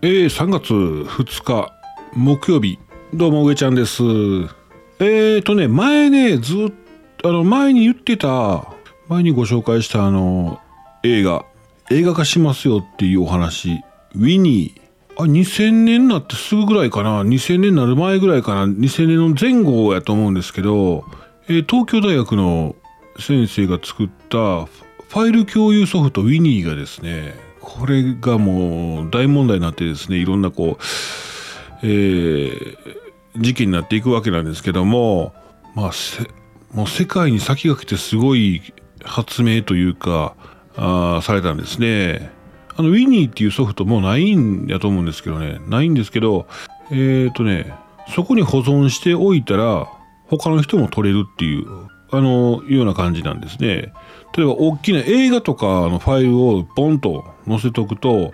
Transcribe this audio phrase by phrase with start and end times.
[0.00, 1.72] えー、3月2日
[2.14, 2.78] 木曜日。
[3.12, 4.04] どうも上ちゃんです。
[5.00, 6.72] えーとね前ねずっ
[7.16, 8.68] とあの前に言ってた
[9.08, 10.60] 前にご紹介したあの
[11.02, 11.44] 映画。
[11.90, 13.82] 映画化しますよっていうお話。
[14.14, 17.24] ウィニーあ2000年になってすぐぐらいかな。
[17.24, 18.66] 2000年になる前ぐらいかな。
[18.66, 21.06] 2000年の前後やと思うんですけど、
[21.48, 22.76] えー、東京大学の
[23.18, 30.82] 先生が作ったファイル共有ソフトウィニーがですねこれがもう大問題になってですねいろんなこう、
[31.82, 32.74] えー、
[33.36, 35.34] 事件になっていくわけなんですけども
[35.74, 35.90] まあ
[36.72, 38.62] もう世界に先駆けてすごい
[39.04, 40.34] 発明というか
[40.76, 42.30] あされたんですね。
[42.74, 46.46] あのウィニーっていうソフトもうないんやと思うんですけどねないんですけど
[46.90, 47.74] えっ、ー、とね
[48.14, 49.88] そこに保存しておいたら
[50.28, 51.66] 他の人も撮れるっていう
[52.10, 53.92] あのような感じなんですね。
[54.36, 58.32] 例えば大きな映画とかのファイルをポンと載せておくと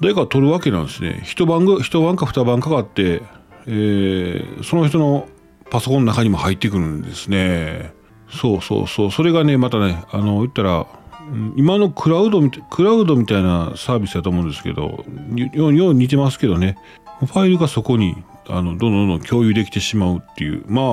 [0.00, 1.20] 誰か撮るわけなんですね。
[1.24, 3.22] 一晩一晩か二晩かかって、
[3.66, 5.28] えー、その人の
[5.70, 7.92] パソコンの中にも入ってくるんですね。
[8.30, 9.10] そうそうそう。
[9.10, 10.86] それがね、またね、あの、言ったら、
[11.56, 15.04] 今のクラウドみたクラウドみたいなサービスだと思うんですけど、
[15.52, 16.76] よう似てますけどね、
[17.20, 18.16] ファイルがそこに
[18.48, 20.84] あのどんどんどん共有できてしまうっていう、まあ、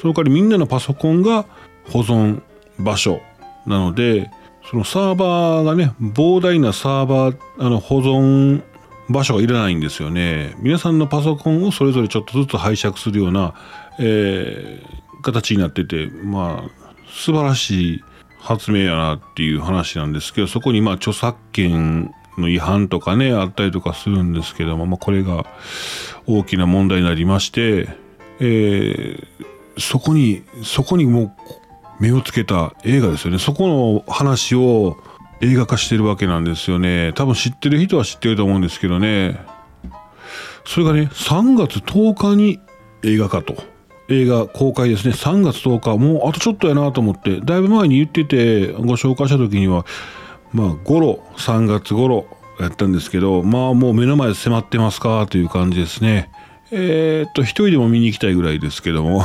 [0.00, 1.44] その代わりみんなのパソコンが
[1.90, 2.42] 保存
[2.78, 3.20] 場所
[3.66, 4.30] なので
[4.68, 8.62] そのサーバーがね膨大なサーバーあの保存
[9.08, 10.54] 場所がいらないんですよね。
[10.60, 13.54] 皆さんのパソコンをそれぞれちょっとずつ拝借するような、
[13.98, 18.04] えー、形になっててまあ素晴らしい
[18.38, 25.44] 発明やなっていう話なんですけどそこにまあ著作権の違反とかねあったりとかするんですけども、まあ、これが
[26.26, 27.88] 大きな問題になりまして、
[28.38, 31.32] えー、そこにそこにもう
[32.00, 33.38] 目をつけた映画ですよね。
[33.38, 33.68] そこ
[34.06, 34.96] の話を
[35.42, 37.12] 映画化してるわけなんですよね。
[37.14, 39.38] 多分知ってる人は知ってると思うんですけどね。
[40.64, 42.60] それがね3月10日に
[43.02, 43.54] 映画化と。
[44.08, 45.14] 映画公開ですね。
[45.14, 47.40] 3月10日もうあとちょっとやなと思って。
[47.40, 49.86] だいぶ前に言っててご紹介した時には
[50.52, 52.26] まあゴロ3月頃
[52.58, 55.26] やったんですけどまあもう目の前で迫ってますか？
[55.28, 56.30] という感じですね。
[56.72, 59.22] えー、っと一人でも見に行きたいぐらいですけども。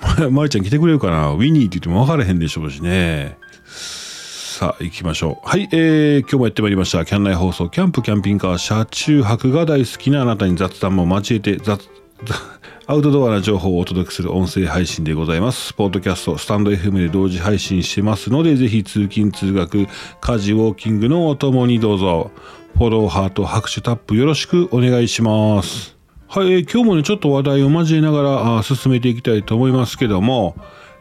[0.30, 1.30] まりちゃん来てくれるかな？
[1.32, 3.36] ウィニーって言っても分からへんでしょうしね。
[3.66, 5.48] さあ、行きましょう。
[5.48, 7.04] はい、えー、今日もやってまいりました。
[7.04, 11.88] キャン内放送、キャンプ、キャンピングカー、車中泊が大好きなあなたに雑談も交えて、雑、
[12.88, 15.74] アウトドアな情報をお届けする音声配信でございます。
[15.74, 19.86] ポッドキャスト、スタンド FM で同時配信してますので、ぜひ通勤、通学、
[20.20, 22.30] 家事、ウォーキングのお供にどうぞ。
[22.78, 25.95] フォロー、ハート、拍手、タップよろしくお願いします。
[26.28, 30.56] はい、えー、今日もね、ちょっと話題を交えながらあ進めていきたいと思いますけども、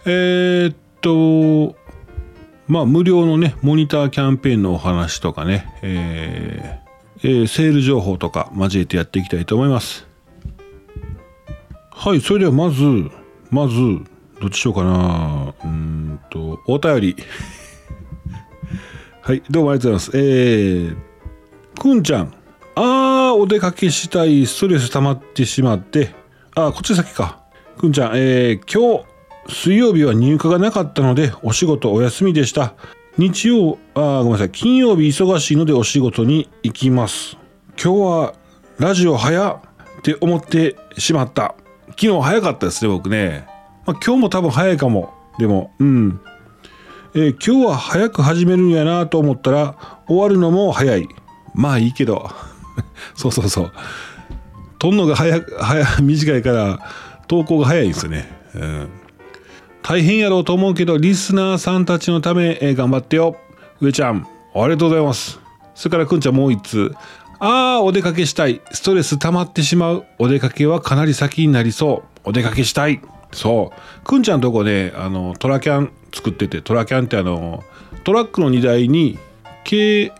[0.06, 1.76] えー、っと、
[2.68, 10.08] まあ、無料のね、モニターキャンペーンのお話とかね、えーえー、セール情報とか交えてやっていきたいと思います。
[11.90, 12.84] はい、それではまず、
[13.50, 13.76] まず、
[14.40, 15.56] どっちしようかな。
[15.64, 17.16] うんと、お便り。
[19.22, 20.12] はい、どうもありがとうございます。
[20.14, 20.96] えー、
[21.80, 22.34] くんちゃん。
[22.76, 26.16] あー、お出かけしたい、ストレス溜まってしまって、
[26.56, 27.42] あ、こっち先か。
[27.78, 32.74] くんちゃん、えー、今日、水曜日は入荷がなかったので、お仕事お休みでした。
[33.18, 37.38] 日曜、あごめんなさい、金曜日忙しいのでお仕事に行きます。
[37.82, 38.34] 今日は
[38.78, 39.62] ラジオ早
[40.00, 41.56] って思ってしまった。
[41.90, 43.48] 昨日早かったですね、僕ね。
[43.86, 45.14] まあ、今日も多分早いかも。
[45.38, 46.20] でも、うん。
[47.14, 49.76] えー、今日は早く始めるんやなと思ったら、
[50.08, 51.08] 終わるのも早い。
[51.54, 52.30] まあいいけど。
[53.16, 53.72] そうそうそう。
[54.80, 56.80] 撮んのが早早 短いから
[57.28, 58.90] 投稿が早いんですよね、うん、
[59.82, 63.38] 大変やろうと思うけどリスナーさんたちのため、えー、頑張ってよ。
[63.82, 65.40] 上ちゃんありがとうございます。
[65.74, 66.96] それからくんちゃんもう一通
[67.40, 68.62] ああお出かけしたい。
[68.72, 70.06] ストレス溜まってしまう。
[70.20, 72.30] お出かけはかなり先になりそう。
[72.30, 73.02] お出かけしたい。
[73.32, 74.04] そう。
[74.06, 77.64] くんちゃんとこねあのトラキャン作っててトラキャンってあの
[78.04, 79.20] トラックの荷台に
[79.70, 80.14] 軽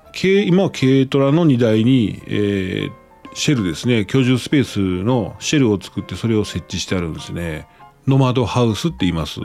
[0.46, 2.92] 今は軽トラの荷台に、えー、
[3.34, 4.06] シェルですね。
[4.06, 7.68] 居住スペースのシェルを作ってそれを設置してあるんですね。
[8.08, 9.40] ノマドハウスって言います。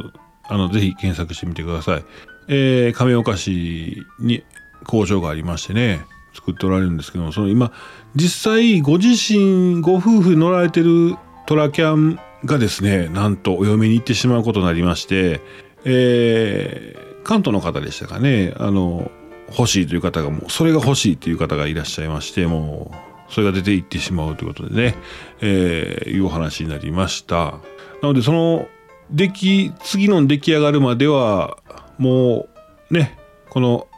[0.50, 2.04] あのぜひ検索してみてください、
[2.48, 4.42] えー、亀岡市に
[4.84, 6.04] 工場がありましてね
[6.34, 7.72] 作っておられるんですけどもその今
[8.16, 11.16] 実際ご自身ご夫婦乗られてる
[11.46, 15.40] トラキャンがですねなんとお嫁に行ってしまうことになりまして、
[15.84, 18.54] えー、関東の方でしたかね。
[18.56, 19.10] あの
[19.50, 22.93] 欲しいという方がもうそれが欲しいという方がいらっしゃいましても
[23.29, 24.94] うそれが出ていってしまうということでね、
[25.41, 27.58] えー、いうお話になりました。
[28.02, 28.69] なのでその
[29.11, 31.58] 出来次の出来上がるまでは
[31.99, 32.49] も
[32.91, 33.19] うね
[33.50, 33.88] この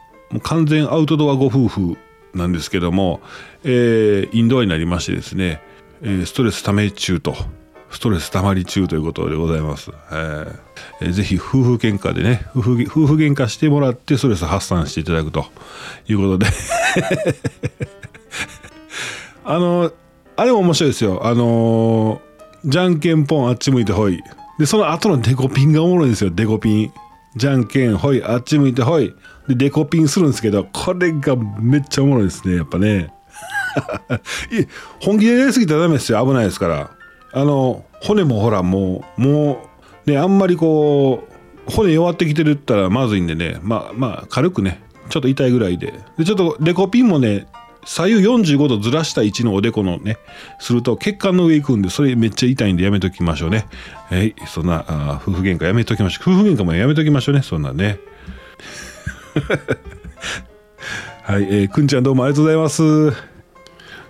[0.41, 1.97] 完全アウトドアご夫婦
[2.33, 3.21] なんですけども、
[3.63, 5.61] えー、インドアになりましてですね、
[6.01, 7.35] えー、ストレスため中と。
[7.93, 9.91] ストレス溜まり中ということでございます。
[10.11, 15.45] えー、ぜひ夫婦喧嘩でね夫婦、夫婦喧嘩してもらってストレス発散していただくと
[16.07, 16.47] いうことで
[19.45, 19.91] あの、
[20.35, 21.25] あれも面白いですよ。
[21.25, 22.21] あの、
[22.65, 24.21] じゃんけんぽんあっち向いてほい。
[24.57, 26.93] で、その後のデコピンがおもろいんですよ、デコピン。
[27.35, 29.13] じゃんけんほい、あっち向いてほい。
[29.47, 33.13] で、デコピンするんですけど、これがめっちゃおもろいですね、やっぱね。
[34.51, 34.65] い
[35.01, 36.91] 本気でやりすぎたらダメですよ、危ないですから。
[37.33, 39.69] あの、骨もほら、もう、も
[40.05, 41.27] う、ね、あんまりこ
[41.67, 45.93] う、骨弱ってきてるったらまずいんでね、まあまあ、軽くね、ちょっと痛いぐらいで。
[46.17, 47.47] で、ちょっとデコピンもね、
[47.85, 50.17] 左右45度ずらした位置のおでこのね、
[50.59, 53.65] すると血管の上行くんで、それめっちゃ痛いんでやめときましょうね。
[54.09, 56.33] はい、そんな、あ夫婦喧嘩やめときましょう。
[56.33, 57.99] 夫婦喧嘩もやめときましょうね、そんなね。
[61.23, 63.11] はい、えー、くんちゃんどうもありがとうございます。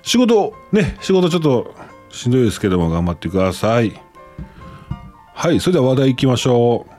[0.02, 1.74] 仕事、ね、仕事ちょっと
[2.14, 4.00] しんどいですけども頑張ってください。
[5.34, 6.94] はい、それでは話題行きましょう。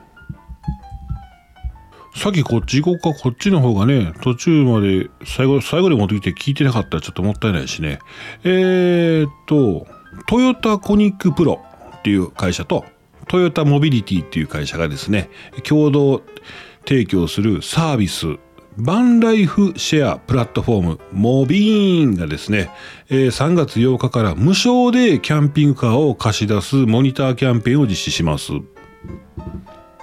[2.19, 7.99] さっきこっち行こうか、こっちの方がね、途中まで最後、最後に持ってきて聞いてなかったらちょっともったいないしね。
[8.43, 9.87] えー、っと、
[10.27, 11.61] トヨタコニックプロ
[11.97, 12.85] っていう会社と、
[13.27, 15.29] トヨタモビリティっていう会社がですね、
[15.63, 16.21] 共同
[16.87, 18.37] 提供するサービス、
[18.77, 22.69] バンライフシェアプラットフォーム、モビーンがですね、
[23.09, 28.51] えー、3月8日から無償でキャンピングカーを貸し出すモニターキャンペーンを実施します。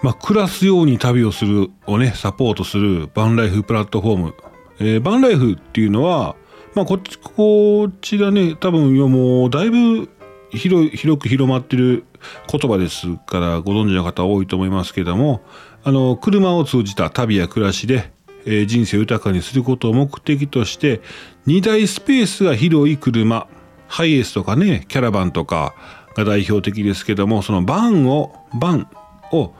[0.02, 4.34] まあ、暮らすように旅をするをね、サポートするバンライフプラットフォーム。
[4.80, 6.34] えー、バンライフっていうのは、
[6.74, 10.08] まあ、こっち、こちらね、多分、もう、だいぶ
[10.50, 12.04] 広広く広まってる
[12.50, 15.42] 言葉ですからご存知の方多いと思いますけども、
[15.84, 18.12] あの、車を通じた旅や暮らしで、
[18.44, 21.00] えー、人生を豊かにすることを目的として、
[21.46, 23.46] 2台スペースが広い車、
[23.88, 25.74] ハイエースとかね、キャラバンとか
[26.16, 28.88] が代表的ですけども、そのバンを、バン
[29.32, 29.54] を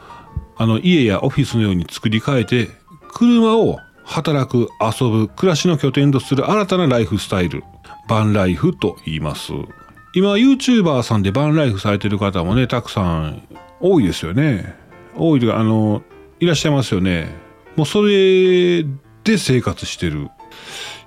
[0.57, 2.69] あの家やオフィスのように作り変えて
[3.13, 7.65] 車を働く遊ぶ暮らしの拠点とする新たなライフスタイル
[8.09, 9.53] バンライフと言います。
[10.15, 13.43] 今 YouTuber さんでバンライフされてる方もねたくさん
[13.81, 14.75] 多いですよね。
[15.17, 16.03] 多いとあの
[16.41, 17.29] いらっしゃいますよね。
[17.77, 18.83] もうそれ
[19.25, 20.31] で生活してる。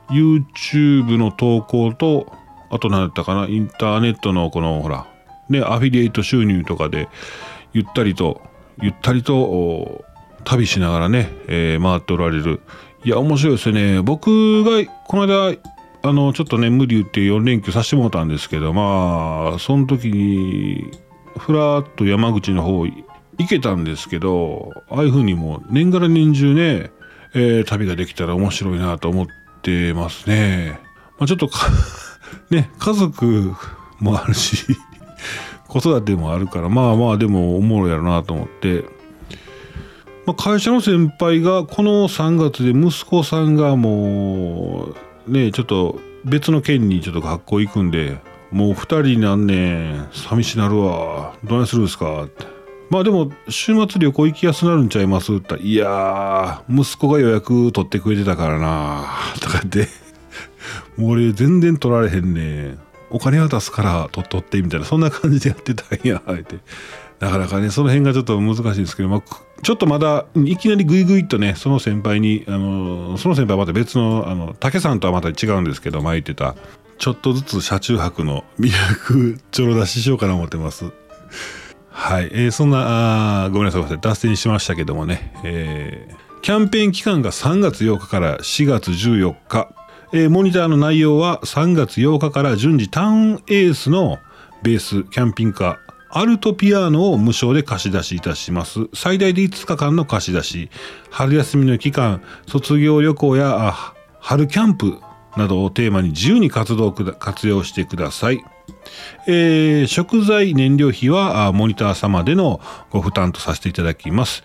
[0.09, 2.31] YouTube の投稿と
[2.69, 3.47] あと何だったかな？
[3.47, 5.07] インターネットのこのほら
[5.49, 7.09] ねアフィリエイト収入とかで
[7.73, 8.41] ゆったりと
[8.81, 10.05] ゆったりと
[10.43, 12.61] 旅しながらね、えー、回っておられる。
[13.03, 14.01] いや面白いですね。
[14.01, 15.57] 僕がこの間
[16.03, 20.91] あのちょっとね無理言って4連休させてもらったんですけどまあその時に
[21.37, 22.85] ふらっと山口の方
[23.37, 26.91] 行けたんですけどああいうふうにも年がら年中ね、
[27.33, 29.27] えー、旅ができたら面白いなと思っ
[29.61, 30.79] てますね。
[31.17, 31.49] まあ、ちょっと
[32.49, 33.53] ね家族
[33.99, 34.65] もあるし
[35.67, 38.85] 子育てもあるからまあまあでもおもろいやろなと思って、
[40.25, 44.93] まあ、会社の先輩がこの3月で息子さんがも
[45.27, 48.17] うねちょっと別の県にちょっと学校行くんで
[48.51, 50.07] もう2人になんねん。
[50.13, 51.33] 寂しなるわ。
[51.43, 52.54] どないするんですかって。
[52.89, 55.33] まあでも週末旅行行きやすくなるんちゃいます？
[55.33, 59.07] って言ったいやー息子が予約取ってくれてたからな
[59.41, 59.87] とか言って。
[60.97, 62.77] もう俺全然取られへんね
[63.09, 64.85] お金渡すから取っとってみたいな。
[64.85, 66.21] そんな感じでやってたんや。
[66.25, 66.57] あえて。
[67.19, 69.21] なかなかねその辺がちょっと難しいんですけど、まあ、
[69.61, 76.55] ちょっとまだいきなりグイグイとねその先輩にあのその先輩はまた別のあの竹さんとはまた違うんですけど巻いてた。
[76.97, 80.85] ちょっとずつ車中泊の魅力ちょろ出ししようかな思ってます。
[81.97, 89.73] はい、えー、そんなあごめんなさい脱線しましたけどもね、えー、キャンペーン期間が3月8日から4月14日。
[90.13, 94.19] えー、モニターの内容は3月8日から順次タウンエースの
[94.61, 95.77] ベースキャンピングカー
[96.09, 98.87] アルトピアーノを無償で貸し出しいたします。
[98.93, 100.69] 最大で5日間の貸し出し、
[101.09, 103.73] 春休みの期間、卒業旅行や
[104.19, 104.99] 春キャンプ
[105.37, 108.43] などをテーマに自由に活動活用してください。
[109.27, 112.59] えー、食材燃料費はモニター様での
[112.91, 114.43] ご負担とさせていただきます。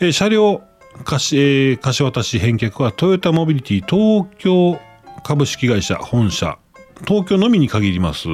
[0.00, 0.62] えー、車両
[1.04, 4.78] 貸し,、えー、貸し渡し返却はトヨタモビリティ東京
[5.22, 6.58] 株式会社本社
[7.06, 8.28] 東京のみに限ります。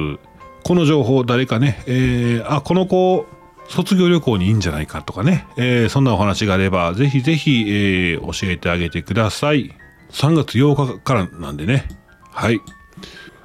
[0.63, 3.25] この情報誰かね、えー、あこの子
[3.69, 9.73] 卒業旅行にいいんじゃないかとかね、えー、そんなお話があればぜひぜひ、えー、教えてあげてください。
[10.11, 11.87] 3月8日からなんでね。
[12.31, 12.61] はい。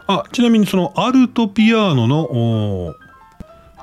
[0.06, 2.94] あちなみにそのアルトピアーノの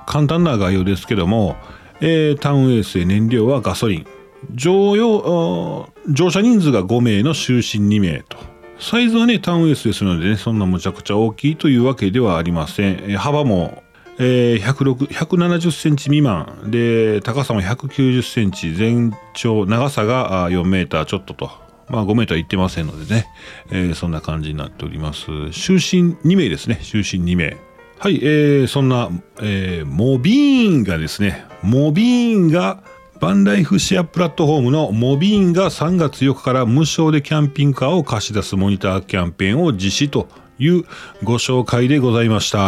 [0.06, 1.56] 簡単な概要ですけども、
[2.02, 4.08] えー、タウンエースへ燃料はガソリン
[4.54, 8.38] 乗用乗車人数が5名の就寝2名と
[8.80, 13.12] サイズはね、タウン S ですのでね、そんなむちゃくちゃ大きいというわけではありません。
[13.12, 13.84] え幅も、
[14.18, 21.69] えー、170センチ未満で、高さも190センチ、全長、長さが4メーターちょっとと。
[21.89, 23.27] まあ5メーターいってませんのでね、
[23.72, 25.25] えー、そんな感じになっております。
[25.51, 27.58] 終身2名ですね、終身2名。
[27.98, 29.10] はい、えー、そんな、
[29.41, 32.81] えー、モビーンがですね、モビーンが
[33.19, 40.86] バンライフシェアプラットフォームのモビーンが3月4日から無償でキャンピングカーを貸し出すモニターキャンペーンを実施という
[41.24, 42.60] ご紹介でございました。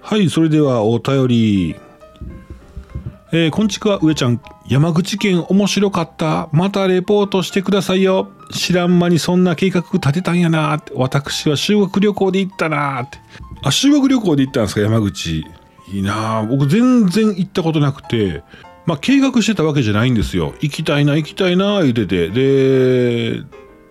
[0.00, 1.91] はい、それではお便り。
[3.34, 6.50] えー、こんちくわ上ちゃん、山口県面白かった。
[6.52, 8.28] またレポートしてくださいよ。
[8.52, 13.18] 知らん間にそんな計画立てたんやな私は修学旅行で行ったなって
[13.62, 14.82] あ修学旅行で行ったんですか？
[14.82, 15.46] 山口
[15.90, 18.42] いいな僕全然行ったことなくて
[18.84, 20.52] まあ、計画してたわけじゃないんですよ。
[20.60, 22.28] 行きたいな、行きたいな、言うてて。
[22.28, 23.40] で、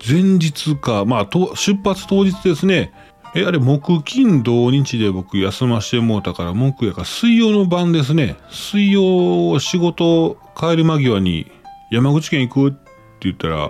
[0.08, 2.94] 前日か、まあ、と出発当日ですね。
[3.34, 8.36] え、あれ、木、金、土日で僕休ましてもうたから、木やから水曜の晩ですね。
[8.50, 11.50] 水曜仕事帰る間際に、
[11.92, 12.80] 山口県行くって
[13.22, 13.70] 言ったら、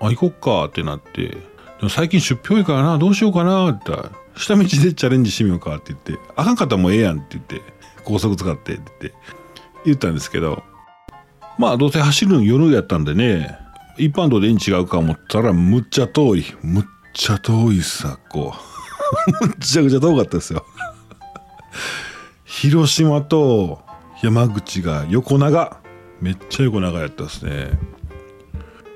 [0.00, 1.36] あ、行こっかってなって、で
[1.82, 7.60] も最近出費多いからな、どうしようかなって言ったら、下道でチャレンジしてみようかって言って、あかんかったらもうええやんって言って、
[8.04, 9.14] 高速使ってって言って。
[9.84, 10.62] 言ったんですけど、
[11.58, 13.58] まあどうせ走るの夜やったんでね、
[13.96, 16.44] 一般道でに違うか思ったらむっちゃ遠い。
[16.62, 18.69] むっちゃ遠いさ、こう。
[19.40, 20.64] むっちゃくちゃ遠かったですよ。
[22.44, 23.80] 広島と
[24.22, 25.78] 山口が横長。
[26.20, 27.78] めっちゃ横長やったですね。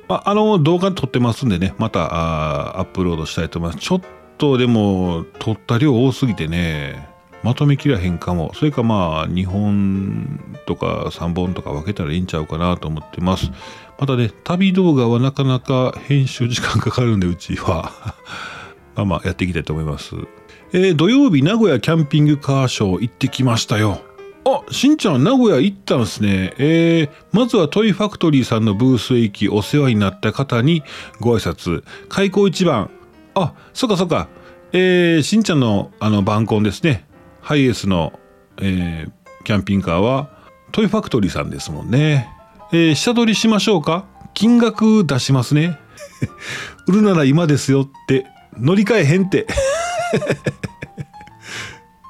[0.09, 3.85] ああの動画撮ってますんでね、またアップロードしたいと思います。
[3.85, 4.01] ちょっ
[4.39, 7.09] とでも撮った量多すぎてね、
[7.43, 8.53] まとめきらへんかも。
[8.55, 13.51] それかまあ、2本とか3本とか分けたらいいんちゃうかなと思ってます。
[13.99, 17.93] またね、旅動画はなかなか編集時間かかるんで、うちは
[18.95, 20.15] まあまあ、やっていきたいと思います。
[20.73, 24.01] えー、土曜日、名古屋キャンピングカーショー行ってきましたよ。
[24.47, 26.55] あ、しんちゃん、名古屋行ったんですね。
[26.59, 30.83] えー、まずはトイファクトリーさんのブースへ行き、お世話になった方に
[31.21, 31.83] ご挨拶。
[32.09, 32.91] 開口一番。
[33.35, 34.29] あ、そっかそっか。
[34.73, 37.07] えー、しんちゃんのあの晩婚ですね。
[37.41, 38.19] ハイエースの、
[38.61, 40.31] えー、キャンピングカーは
[40.73, 42.29] トイファクトリーさんですもんね。
[42.73, 44.07] えー、下取りしましょうか？
[44.35, 45.79] 金額出しますね。
[46.89, 48.27] 売るなら今ですよって
[48.59, 49.47] 乗り換えへんって。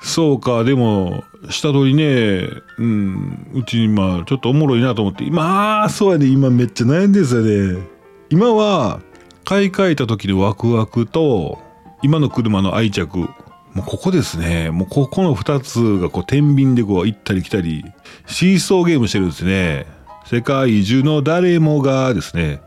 [0.02, 2.48] そうか、でも、下取りね、
[2.78, 7.82] うん、うち今、ちょっとおもろいなと思って、まあ、そうやね、今めっちゃ悩んでるんですよね。
[8.30, 9.00] 今は、
[9.44, 11.58] 買い替えた時のワクワクと、
[12.02, 14.70] 今の車の愛着、もうここですね。
[14.70, 17.84] もうここの2つがこう天秤でこう行ったり来たり、
[18.26, 19.86] シーソーゲームしてるんですね。
[20.26, 22.60] 世界中の誰もがですね。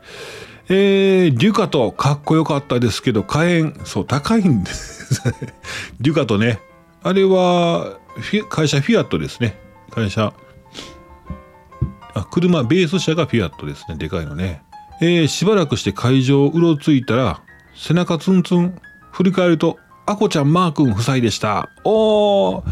[0.70, 5.24] えー、デュカトかっこよかったですけど、火炎、そう、高いんです
[6.02, 6.60] デュカトね。
[7.04, 7.98] あれは、
[8.50, 9.58] 会社フィアットですね。
[9.92, 10.34] 会社。
[12.14, 13.96] あ、車、ベース車がフィアットですね。
[13.96, 14.62] でかいのね。
[15.00, 17.42] えー、しばらくして会場をうろついたら、
[17.76, 18.76] 背中ツンツン、
[19.12, 21.70] 振り返ると、あこちゃん、マー君夫妻でした。
[21.86, 22.64] おー、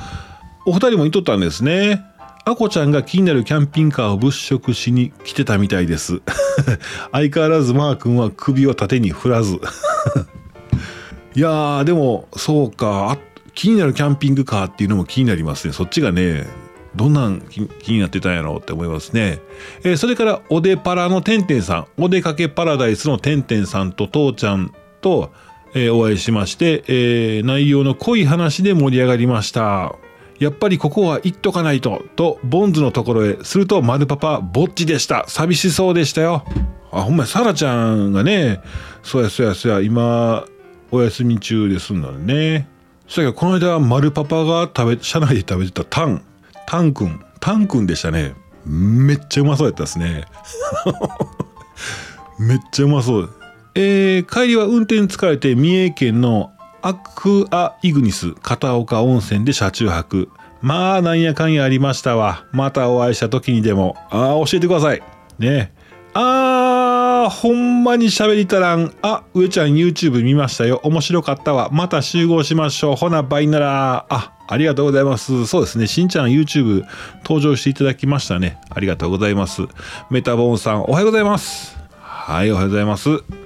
[0.66, 2.04] お二人もいとったんですね。
[2.48, 6.22] あこちゃんが気になるキャンピングカーを物色しに来てたみたいです。
[7.12, 9.60] 相変わらずマー君は首を縦に振らず。
[11.36, 13.18] いやー、でも、そうか。
[13.56, 15.74] 気になるキャンピングカーっていうのも気になりますね。
[15.74, 16.46] そっちがね、
[16.96, 19.40] どんなん気になってたんやろうって思いますね。
[19.84, 24.72] えー、それから、おでパラのてんてんさん、お出かけパラダイスのてんてんさんと父ちゃん
[25.02, 25.32] と、
[25.74, 29.96] えー、お会いしまして、えー、内容の濃い話で盛り上がりました。
[30.40, 35.26] やっぱりここは行っとかないと、と、ボンズのところへ、すると、丸パパ、ぼっちでした。
[35.28, 36.44] 寂しそうでしたよ。
[36.92, 38.62] あ、ほんまや、サラちゃんがね、
[39.04, 40.46] そうや、そうや、そうや、今、
[40.92, 42.68] お休み中ですんだね。
[43.08, 46.22] そやけど、この間、丸パパが食べ、車内で食べてたタン、
[46.68, 48.34] タンくん、タンくんでしたね。
[48.66, 50.26] めっちゃうまそうやったですね。
[52.40, 53.30] めっちゃうまそう。
[53.76, 56.52] えー、帰りは運転疲れて三重県の
[56.88, 60.30] アクアイグニス片岡温泉で車中泊。
[60.62, 62.46] まあ、なんやかんやありましたわ。
[62.52, 63.96] またお会いした時にでも。
[64.12, 65.02] ああ、教えてください。
[65.40, 65.74] ね
[66.14, 68.94] あー、ほんまに喋りたらん。
[69.02, 70.80] あ、上ちゃん YouTube 見ましたよ。
[70.84, 71.70] 面白かったわ。
[71.72, 72.96] また集合しましょう。
[72.96, 74.06] ほな、バイなら。
[74.10, 75.48] あ、ありがとうございます。
[75.48, 75.88] そうですね。
[75.88, 76.84] しんちゃん YouTube
[77.24, 78.60] 登場していただきましたね。
[78.70, 79.64] ありがとうございます。
[80.12, 81.80] メタボーンさん、おはようございます。
[82.00, 83.45] はい、おはようございます。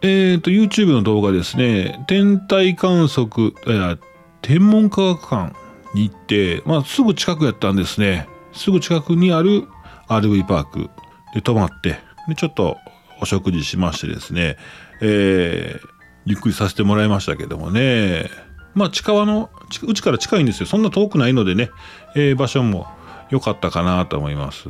[0.00, 3.96] えっ、ー、と、YouTube の動画ですね、天体観測、え
[4.42, 5.56] 天文科学館
[5.94, 8.28] に行って、まあ、すぐ近くやったんですね。
[8.52, 9.64] すぐ近くにある
[10.08, 10.90] RV パーク
[11.34, 12.76] で泊まって、でちょっと
[13.20, 14.56] お食事しましてですね、
[15.00, 15.88] えー、
[16.26, 18.30] ゆっくりさせてもらいましたけどもね。
[18.74, 19.50] まあ、近場の、
[19.82, 20.66] うちから近いんですよ。
[20.66, 21.70] そんな遠くないのでね、
[22.14, 22.86] えー、場所も
[23.30, 24.68] 良かったかなと思います。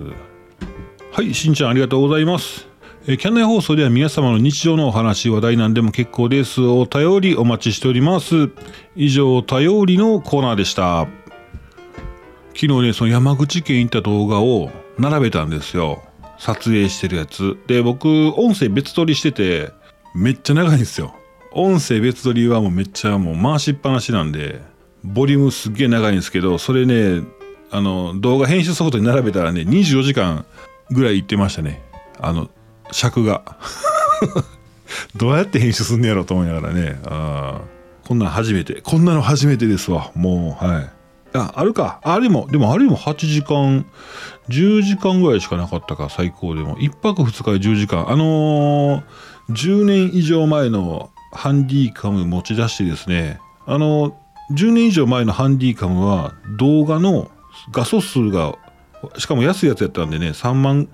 [1.12, 2.67] はい、しんちゃんありがとうございます。
[3.10, 6.60] えー、キャンナイ放送では皆様の日常のお話、話題なんでも結構です。
[6.60, 8.50] お便りお待ちしております。
[8.96, 11.08] 以上、お便りのコーナーでした。
[12.48, 16.02] 昨日ね、その山口県行った動画を並べたんですよ。
[16.36, 17.56] 撮影してるやつ。
[17.66, 19.72] で、僕、音声別撮りしてて、
[20.14, 21.14] めっちゃ長いんですよ。
[21.52, 24.60] 音声別撮りはもうめっちゃもう回しっぱなしなんで、
[25.02, 27.22] ボリュームすっげえ長いんですけど、それね、
[27.70, 30.44] あの、動画編集ソフトに並べたらね、24時間
[30.90, 31.82] ぐらい行ってましたね。
[32.20, 32.50] あの、
[32.92, 33.42] 尺が。
[35.16, 36.98] どうやって編集すんねやろと思いながらね。
[37.04, 37.60] あ
[38.06, 38.80] こんなん初めて。
[38.80, 40.12] こんなの初めてですわ。
[40.14, 40.90] もう、はい。
[41.34, 42.00] あ、あるか。
[42.02, 43.86] あれも、でもあれも8時間、
[44.48, 46.76] 10時間ぐらいしかなかったか、最高でも。
[46.78, 48.08] 1泊2日で10時間。
[48.10, 49.02] あのー、
[49.50, 54.14] 10年以上前のハンディカム持ち出してですね、あのー、
[54.52, 57.30] 10年以上前のハンディカムは動画の
[57.72, 58.56] 画素数が、
[59.18, 60.88] しかも安いやつやったんでね、3万、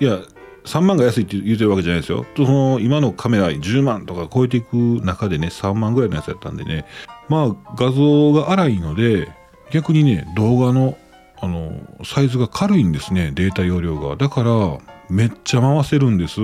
[0.00, 0.20] いや、
[0.64, 2.24] 3万が安いって言うてるわけじゃないですよ。
[2.36, 6.86] その今のカメラ10万とか超えていく中でね、3万ぐらいのやつやったんでね、
[7.28, 9.28] まあ画像が荒いので、
[9.72, 10.96] 逆にね、動画の、
[11.40, 11.72] あの、
[12.04, 14.16] サイズが軽いんですね、データ容量が。
[14.16, 14.78] だから、
[15.08, 16.40] めっちゃ回せるんです。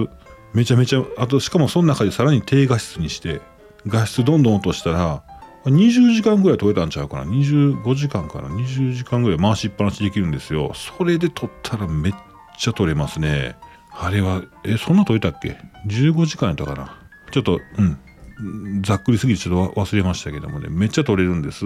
[0.55, 3.41] めちゃめちゃ、あと、しかもその中でさらに低画質にして、
[3.87, 5.23] 画質どんどん落としたら、
[5.65, 10.73] 20時間ぐらい撮れたんちゃうかな ?25 時間かな ?20 時間ぐらい回しっぱなしできるんですよ。
[10.75, 12.15] それで撮ったらめっ
[12.59, 13.57] ちゃ撮れますね。
[14.01, 16.97] あれは、え、そんな撮れたっけ ?15 時間やったかな
[17.31, 18.83] ちょっと、うん。
[18.83, 21.65] ざっくりすぎてちょっと忘れましたけどもね、めっちゃ撮れるんです。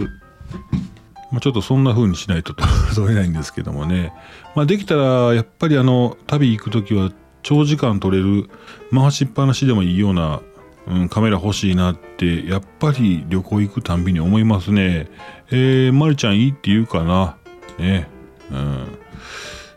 [1.30, 2.54] まあ、ちょっとそんな風にしないと
[2.94, 4.12] 取れないんですけどもね。
[4.54, 7.12] まあ、できたら、やっぱりあの、旅行く時は
[7.42, 8.48] 長時間撮れる、
[8.92, 10.40] 回しっぱなしでもいいような、
[10.86, 15.08] うん、カメラ欲しいなって、やっぱり旅行行くたんびに思いますね。
[15.50, 17.37] えー、まるちゃんいいって言うかな。
[17.78, 18.09] ね。
[18.50, 18.87] うん。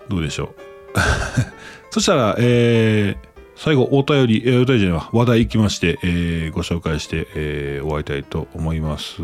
[0.10, 1.55] どうでしょう？
[1.96, 3.18] そしたら、えー、
[3.56, 9.22] 最後、お便り、えー、お便りじゃない、話題行きまして、えー、ご紹介して、えー、終わりたいと思います。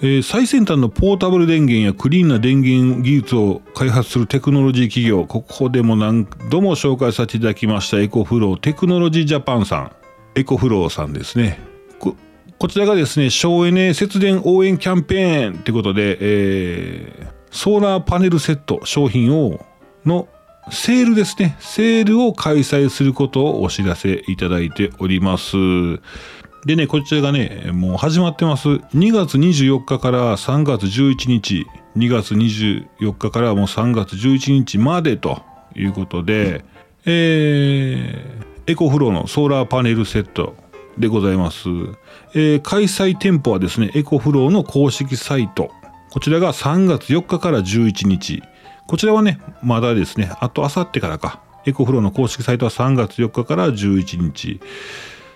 [0.00, 9.92] えー、最先端のポータブル電源やクリーンな電源技術を開発するテクノロジー企業、ここでも何度も紹介させていただきましたエコフローテクノロジージャパンさん、
[10.34, 11.60] エコフローさんですね。
[12.00, 12.16] こ
[12.58, 19.64] こちらがですね、省エネ節電応援キャンペーンということで、えー、ソーラーパネルセット商品を、
[20.04, 20.26] の
[20.70, 21.56] セールですね。
[21.60, 25.56] セールを開催することをお知らせいただいております。
[26.64, 28.68] でね、こちらがね、もう始まってます。
[28.68, 35.42] 2月24日から3月11日、2月24日からもう3月11日までと
[35.76, 36.64] いうことで、
[37.04, 40.56] えー、エコフローのソーラーパネルセット
[40.98, 41.68] でございます。
[42.34, 45.70] えー、開催店舗はですね、エコフローの公式サイト。
[46.10, 48.42] こちらが3月4日から11日。
[48.86, 51.40] こちらはね、まだですね、あとあさってからか。
[51.66, 54.60] EcoFlow の公式サイトは3月4日から11日。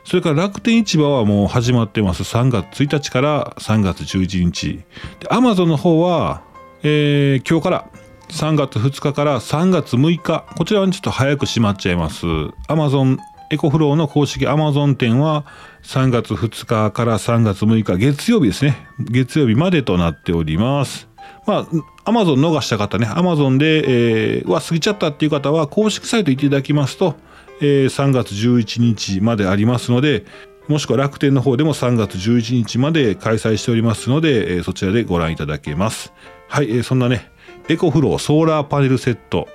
[0.05, 2.23] それから楽天市場はもう始まってます。
[2.23, 4.81] 3月1日から3月11日。
[5.19, 6.43] で、アマゾンの方は、
[6.83, 7.91] えー、今日から
[8.29, 10.45] 3月2日から3月6日。
[10.57, 12.27] こちらはちょっと早く閉まっちゃいます。
[12.69, 13.19] アマゾン
[13.51, 15.45] EcoFlow の公式アマゾン店は
[15.83, 18.87] 3月2日から3月6日月曜日ですね。
[19.01, 21.10] 月曜日までとなっております。
[21.51, 21.67] まあ、
[22.05, 27.17] アマゾン逃した方ね、アマゾンで、えー、は過ぎちゃったっていう方は公式サイト行っていただきますと、
[27.61, 30.25] えー、3月11日までありますので、
[30.69, 36.13] もしくは楽天の方でも3月11日まで開催しておりますので、えー、そちらでご覧いただけます。
[36.47, 37.29] はい、えー、そんなね、
[37.69, 39.49] エコフローソーラーパネルセット、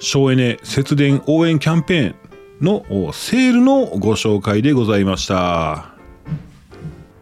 [0.00, 2.14] 省エネ節電応援キャンペーン
[2.60, 5.94] のセールのご紹介でございました。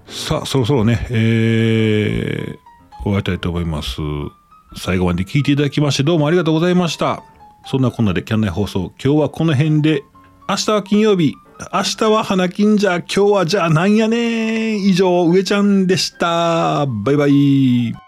[0.07, 2.64] さあ、そろそろね、えー、
[3.05, 4.01] 終わりたいと思います。
[4.77, 7.23] 最後まで聞いていただきましてどうもありがとうございました。
[7.67, 10.03] そんなこんなでキャンナイ放送、今日はこの辺で、
[10.49, 11.35] 明日は金曜日、
[11.73, 16.87] 明日は花金じゃ、今日はじゃあなんやね以上、上ちゃんでした。
[16.87, 18.04] バイバイ。